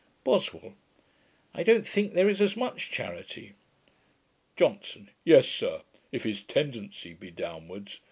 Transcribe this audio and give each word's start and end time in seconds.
BOSWELL. 0.23 0.73
'I 1.53 1.61
don't 1.61 1.87
think 1.87 2.13
there 2.13 2.27
is 2.27 2.41
as 2.41 2.57
much 2.57 2.89
charity.' 2.89 3.53
JOHNSON. 4.55 5.11
'Yes, 5.23 5.47
sir, 5.47 5.83
if 6.11 6.23
his 6.23 6.41
TENDENCY 6.41 7.13
be 7.13 7.29
downwards. 7.29 7.99